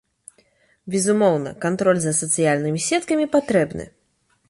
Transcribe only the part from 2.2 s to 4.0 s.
сацыяльнымі сеткамі патрэбны.